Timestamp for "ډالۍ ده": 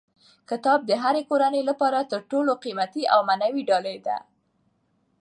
3.69-4.17